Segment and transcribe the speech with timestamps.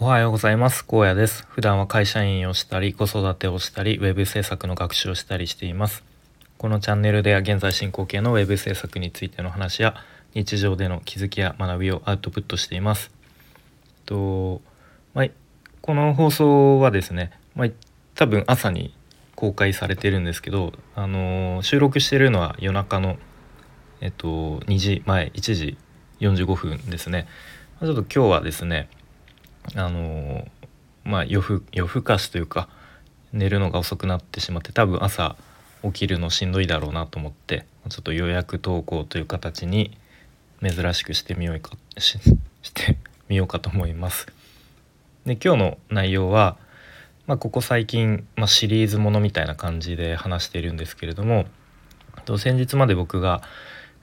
[0.00, 0.84] おはようございます。
[0.84, 1.44] 高野です。
[1.48, 6.04] 普段は会社員をしたり子育てをしたりウェブ制作の学習をしたりしています。
[6.56, 9.96] このチャンネルでは現在進行形のウェブ制作についての話や
[10.34, 13.10] 日常での気づきや学びをアウトプットしています。
[14.06, 14.60] と
[15.14, 15.26] まあ、
[15.80, 17.68] この放送はですね、まあ、
[18.14, 18.94] 多分朝に
[19.34, 23.16] 公開されてるんですけど、あの、収録してるのは夜中の、
[24.00, 25.76] えっと、2時前1時
[26.20, 27.26] 45分ですね。
[27.80, 28.88] ちょっと今日はですね
[29.74, 30.46] あの
[31.04, 32.68] まあ夜更夜更かしというか
[33.32, 35.36] 寝るのが遅くなってしまって多分朝
[35.82, 39.96] 起きるのしんどいだろうなと思ってちょっと予約投稿という形に
[40.62, 42.18] 珍しくしてみようかし
[42.62, 44.26] してみようかと思います。
[45.26, 46.56] で今日の内容は、
[47.26, 51.46] まあ、ここ最近、まあ、シリーズものみたいな感じで話しているんですけれども
[52.38, 53.42] 先日まで僕が、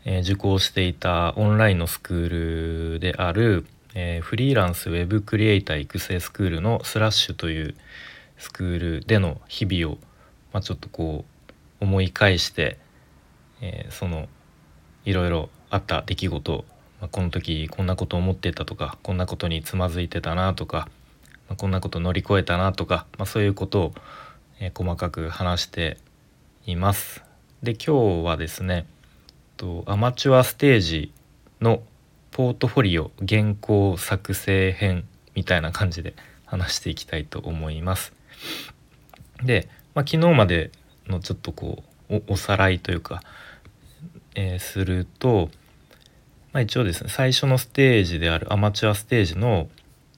[0.05, 3.65] えー、受講していたオンラインのスクールである
[3.97, 7.75] えー、フリーランスウェブクリエイター育成スクールのスラッシュという
[8.37, 9.97] スクールでの日々を、
[10.51, 11.23] まあ、ちょっとこ
[11.79, 12.77] う思い返して、
[13.61, 14.27] えー、その
[15.05, 16.65] いろいろあった出来事、
[16.99, 20.89] まあ、この時こんなこと思ってたとかこんなことにつまずいてたなとか、
[21.47, 23.93] まあ、こんなこと乗り越えたなとか、まあ、そういうことを、
[24.59, 25.97] えー、細かく話して
[26.65, 27.23] います。
[27.63, 28.85] で今日はですね
[29.55, 31.13] とアマチュアステージ
[31.61, 31.81] の
[32.35, 38.11] ポートフォリオ原稿作成編みたいな感じで話していきたいと思います。
[39.41, 40.69] で、まあ、昨日まで
[41.07, 43.21] のちょっとこうおさらいというか、
[44.35, 45.49] えー、すると、
[46.51, 49.69] まあ、一応ですね最初のステージであるアマチュアステージの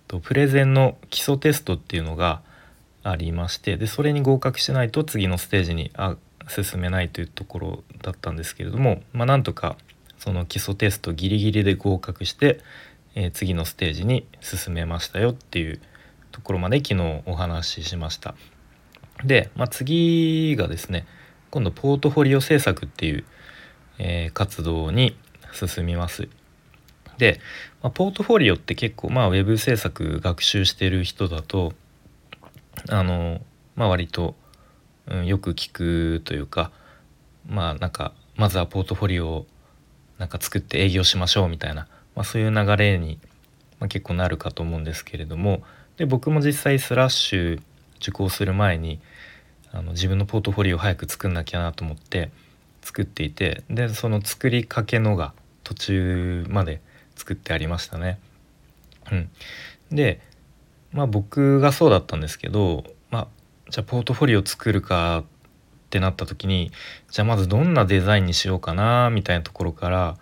[0.08, 2.42] とプレゼンの基礎テストっていうのが
[3.04, 9.78] ありましてでそれに合格しないと次のステージにあ進めないというところだったんですけれども、まあ、なんとか
[10.18, 12.60] その基礎テストギリギリで合格して、
[13.16, 15.80] えー、次のステージに進めましたよっていう
[16.32, 18.36] ところまで昨日お話ししました。
[19.24, 21.06] で、まあ、次がですね
[21.50, 23.26] 今度ポートフォリオ制作っていう、
[23.98, 25.18] えー、活動に
[25.54, 26.28] 進みます。
[27.18, 27.40] で、
[27.82, 31.74] まあ、ポートフォリオって結構まあウェブ制作学習してる人だと
[32.90, 33.42] あの
[33.76, 34.36] まあ割と、
[35.08, 36.72] うん、よく聞くというか
[37.48, 39.48] まあなんかまずはポートフォリオを
[40.18, 43.20] なんか作って営業しましょうみたいな、まあ、そういう流れに、
[43.80, 45.64] まあ、結構なるかと思うんですけれども
[45.98, 47.62] で僕も実際スラッシュ
[47.98, 49.00] 受講する前に
[49.72, 52.32] あの自分のポートフォリオを早く作んなきゃなと思って
[52.82, 55.34] 作っていてでその作りかけのが
[55.64, 56.82] 途中まで
[57.16, 58.20] 作ってありましたね。
[59.12, 59.30] うん、
[59.92, 60.22] で
[60.92, 63.28] まあ僕がそうだったんですけど、まあ、
[63.70, 65.24] じゃあポートフォリオ作るかっ
[65.88, 66.72] ってなった時に
[67.10, 70.18] じゃあまずどんなデザインにしようかなみたいなところから、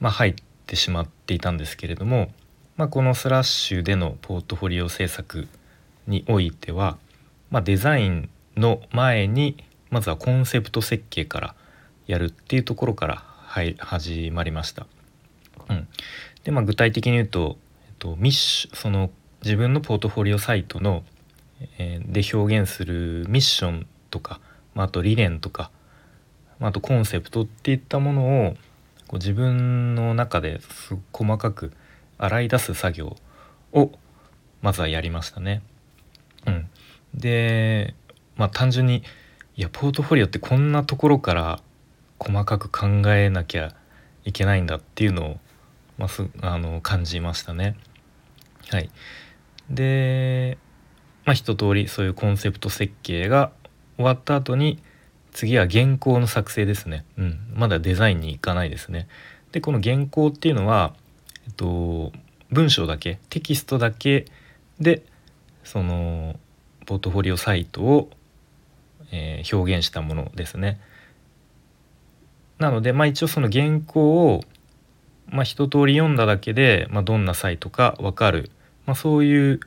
[0.00, 0.34] まあ、入っ
[0.66, 2.32] てしまっていたんですけれども、
[2.76, 5.46] まあ、このスラッシュでのポートフォリオ制作
[6.08, 6.98] においては、
[7.50, 11.54] まあ、デザインの前にまずはコンセプト設計から
[12.08, 14.86] やるっていうところから、はい、始まりました。
[15.68, 15.88] うん、
[16.42, 19.10] で、まあ、具体的に言うと、えっと、ミッショその
[19.44, 21.04] 自分のポートフォリオサイトの、
[21.78, 24.40] えー、で表現するミッションとか
[24.76, 25.70] まあ、あと理念とか、
[26.60, 28.54] まあ、あとコンセプトっていったものを
[29.08, 31.72] こう自分の中です細かく
[32.18, 33.16] 洗い出す作業
[33.72, 33.90] を
[34.60, 35.62] まずはやりましたね。
[36.46, 36.68] うん、
[37.14, 37.94] で
[38.36, 39.02] まあ単純に
[39.56, 41.60] いやポートフォリオってこんなところから
[42.18, 43.74] 細かく考えなきゃ
[44.24, 45.40] いけないんだっていうのを、
[45.96, 47.76] まあ、すあの感じましたね。
[48.68, 48.90] はい、
[49.70, 50.58] で、
[51.24, 53.52] まあ、一通りそういうコンセプト設計が
[53.96, 54.78] 終わった後に
[55.32, 59.06] 次は原稿の作成ですね、うん、まだデザインに行かないですね。
[59.52, 60.94] でこの原稿っていうのは、
[61.46, 62.12] えっと、
[62.50, 64.26] 文章だけテキストだけ
[64.80, 65.02] で
[65.64, 66.36] その
[66.86, 68.10] ポートフォリオサイトを、
[69.12, 70.80] えー、表現したものですね。
[72.58, 74.42] なのでまあ一応その原稿を
[75.28, 78.50] まあ一通り読んだだけで、まあ、どんなサイトか分かる、
[78.86, 79.60] まあ、そういう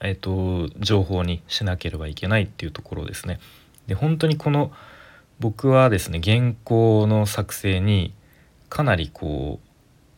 [0.00, 3.40] えーと、情報にしなければいけないっていうところですね。
[3.86, 4.72] で本当にこの
[5.38, 8.14] 僕はですね原稿の作成に
[8.68, 9.68] かなりこう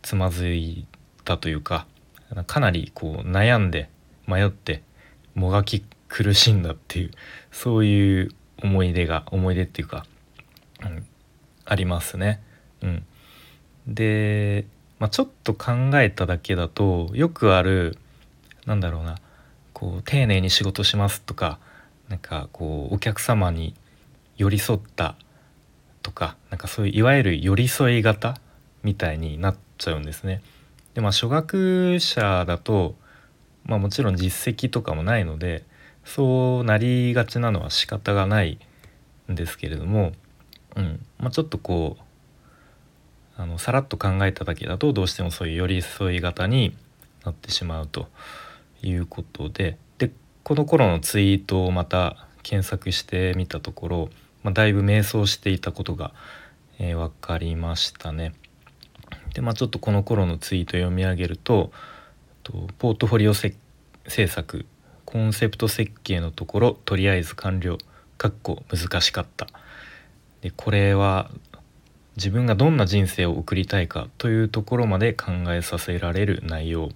[0.02, 0.86] つまずい
[1.24, 1.86] たというか
[2.46, 3.90] かなりこう悩んで
[4.26, 4.82] 迷って
[5.34, 7.10] もがき苦しんだっていう
[7.52, 8.30] そういう
[8.62, 10.04] 思い出が思い出っていうか、
[10.82, 11.06] うん、
[11.64, 12.42] ありますね。
[12.82, 13.06] うん、
[13.86, 14.66] で、
[14.98, 17.98] まあ、ちょっと考えただけだとよくある
[18.66, 19.16] なんだろうな
[19.78, 21.60] こう丁寧に仕事しますとか
[22.08, 23.74] なんかこうお客様に
[24.36, 25.14] 寄り添った
[26.02, 28.36] とかなんかそういういわゆる寄り添い型
[28.82, 30.42] みたいになっちゃうんですね。
[30.94, 32.96] でまあ初学者だと
[33.66, 35.64] まあもちろん実績とかもないので
[36.04, 38.58] そうなりがちなのは仕方がない
[39.30, 40.12] んですけれども、
[40.74, 46.76] うんまあ、ちょっとこうあのさらっと考えただけだとどうしてもそういう寄り添い型に
[47.24, 48.08] なってしまうと
[48.82, 54.08] いうことででこの頃のツイートをまた検索してみたところ、
[54.42, 56.12] まあ、だいぶ迷走していたことが、
[56.78, 58.34] えー、分かりましたね。
[59.34, 61.70] でまあちょっとこの頃のツイート読み上げると
[62.78, 63.54] ポートフォリオ制
[64.26, 64.64] 作
[65.04, 67.78] コンセプト設計のところとりあえず完了
[68.16, 69.46] かっこ難しかった
[70.40, 71.30] でこれは
[72.16, 76.90] 自分がどんな人生を送りたいかというところまで考えさせられる内容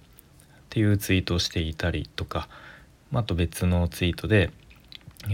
[0.73, 2.49] っていうツイートをしていたりとか
[3.13, 4.49] あと別のツイートで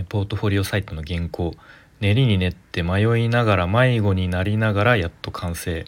[0.09, 1.55] ポートフォリオサイトの原稿
[2.01, 5.85] 練りに練って迷いながら迷子になりながらやっと完成。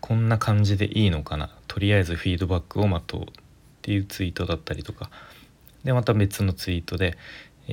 [0.00, 1.50] こんな感じでいいのかな。
[1.66, 3.24] とりあえずフィードバックを待とうっ
[3.82, 5.10] ていうツイートだったりとか。
[5.84, 7.16] でまた別のツイートで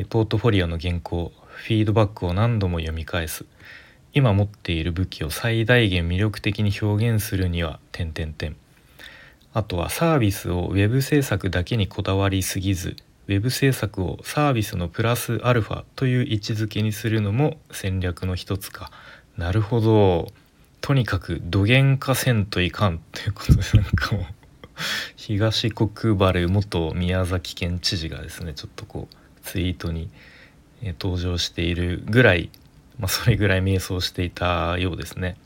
[0.10, 3.45] ポートフォリオの原稿フィードバックを何度も読み返す。
[4.13, 8.56] 今持っている武器を最大限魅力的に表現するには点々点
[9.56, 12.96] あとはサービスを web 制作だけにこだわりすぎず
[13.28, 18.92] web 制作をサービスのプラスアルファという位置づけにするのも戦略の一つか。
[19.38, 20.28] なるほど。
[20.81, 24.25] とにかく土源化せんといかんということでなんかもう
[25.18, 30.12] 東国原元宮崎県知事がですねちょっとこうツイートに
[31.00, 32.51] 登場しているぐらい
[33.00, 35.38] まあ、それぐらい迷走していたようですね。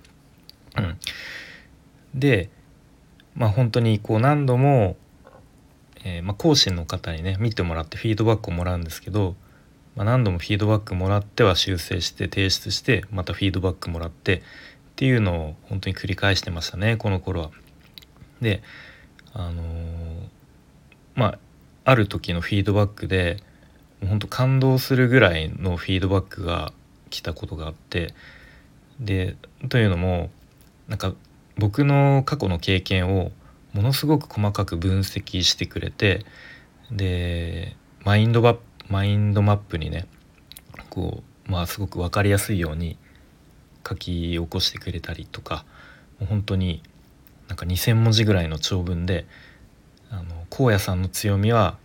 [0.77, 0.97] うん、
[2.13, 2.49] で
[3.39, 4.97] まあ本当にこう何度も、
[6.03, 9.35] えー、まあ、講師の方にね見てもらってフィードバックをもらうんですけど、
[9.95, 14.41] まあ、何度もフィードバックもらっては修正して提出してまたフィードバックもらってっ
[14.97, 17.51] ていうのを本当に繰り返してましたねこの頃は。
[18.41, 18.61] で
[19.33, 19.65] あのー、
[21.15, 21.39] まあ
[21.85, 23.37] ある時のフィードバックで
[24.05, 26.73] 本当感動するぐらいのフィードバックが
[27.09, 28.13] 来たことがあって
[28.99, 29.37] で
[29.69, 30.29] というのも
[30.87, 31.13] なんか
[31.59, 33.31] 僕の過去の経験を
[33.73, 36.25] ものすごく細かく分析してくれて
[36.91, 38.57] でマインドマ
[38.87, 40.07] マインドマップにね
[40.89, 42.97] こうまあすごく分かりやすいように
[43.87, 45.65] 書き起こしてくれたりとか
[46.19, 46.81] もう本当に
[47.47, 49.25] なんか2,000文字ぐらいの長文で
[50.09, 51.77] あの荒野さんの強みは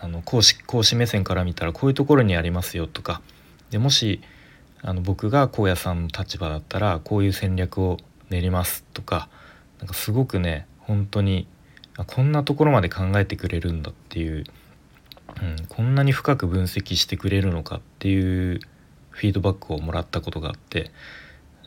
[0.00, 3.22] あの講師講師目線から見たらこういうところにありますよとか
[3.70, 4.20] でもし
[4.82, 7.98] あの僕が荒野さんの立場だったらこういう戦略を
[8.30, 9.28] 練りますとか
[9.78, 11.46] なんかすごくね本当に
[12.06, 14.44] こんなところまで考えてくれるんだっていう、
[15.42, 18.60] うん、こんなに深く分析してくれるのかっていう
[19.10, 20.90] フィードバックをもらったことがあって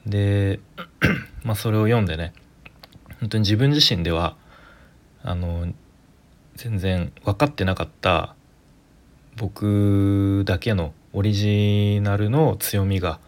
[0.06, 0.60] で
[1.44, 2.34] まあそれを読んでね
[3.20, 4.36] 本当に自分自身では
[5.24, 5.74] あの
[6.56, 8.36] 全然分かってなかった
[9.36, 13.20] 僕だけのオリジナルの強みが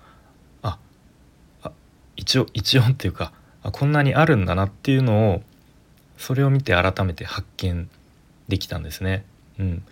[2.21, 3.33] 一応一応っていうか
[3.63, 5.41] あこんなにあるんだなっていうのを
[6.17, 7.89] それを見て改めて発見
[8.47, 9.25] できたんですね。
[9.57, 9.83] うん、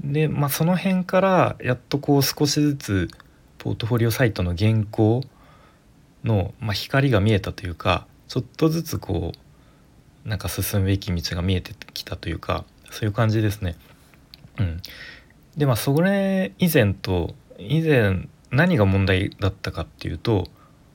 [0.00, 3.08] でまあその辺からやっとこう少しずつ
[3.58, 5.22] ポートフォリオサイトの原稿
[6.24, 9.32] の、まあ、光が見えたというかちょっとずつこ
[10.26, 13.76] うなんか進むべき道が見えてきたというかそういう感じですね。
[14.58, 14.82] うん、
[15.56, 20.48] でまあそれ以前と以前何が問題だったかっていうと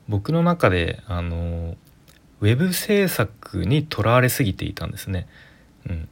[0.08, 1.76] 僕の中であの
[2.40, 5.26] ウェブ制作にとらわれすぎていたんですね。
[5.88, 6.08] うん、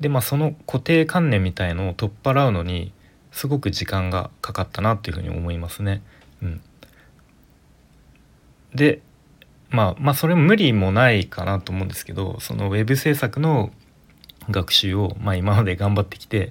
[0.00, 2.92] でまあその固定観念みたいのを取っ払うのに
[3.32, 6.02] すごく時間がかかったなっていうふうに思いますね。
[6.42, 6.60] うん、
[8.74, 9.00] で
[9.70, 13.70] まあまあそれも無理もないかなと思うんですけどそのウェブ制作の
[14.50, 16.50] 学習を、まあ、今まで頑張ってきて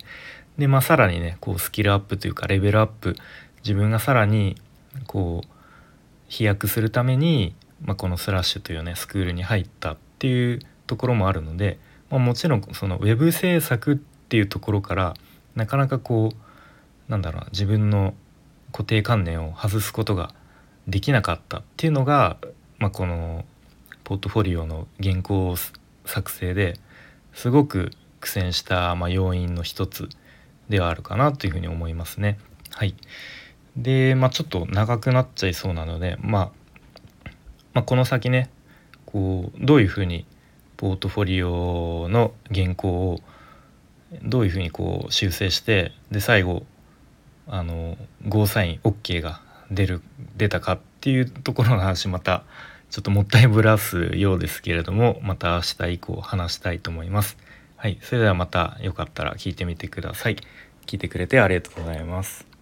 [0.58, 3.16] でまあさらにねこうスキルアップというかレベルアップ
[3.64, 4.56] 自分がさらに
[5.08, 5.55] こう
[6.28, 11.80] 飛躍するために、まあ、このスラッシュというねスクールに入ったっていうところもあるので、
[12.10, 15.14] まあ、もちろんそのウェブ制作っていうところから
[15.56, 18.14] なかなかこうなんだろう自分の
[18.72, 20.34] 固定観念を外すことが
[20.88, 22.38] できなかったっていうのが、
[22.78, 23.46] まあ、この
[24.04, 25.56] ポートフォリオの原稿
[26.06, 26.76] 作成で
[27.34, 30.10] すごく苦戦した、ま、要因の一つ
[30.70, 32.40] ではあるかなというふうに思いますね。
[32.72, 32.96] はい、
[33.78, 36.52] で、まあ、ちょっと長くなっちゃいそうなので、まあ、
[37.74, 38.50] まあ、この先ね
[39.06, 40.26] こうどういうふうに
[40.78, 43.22] ポートフォリオの原稿を
[44.24, 46.64] どういうふうにこう修正してで最後
[47.48, 49.42] あのゴーサイン OK が
[49.72, 50.02] 出る
[50.38, 52.44] 出たかっていうところの話また
[52.90, 57.38] ちょっともったいぶらすようですけれどもまた明日以降話したいと思います。
[57.78, 60.38] はいそれではまたよかったら聞いてみてください
[60.88, 62.55] 聞いてくれてありがとうございます